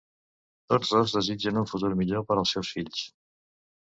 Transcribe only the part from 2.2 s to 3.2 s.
per als seus fills.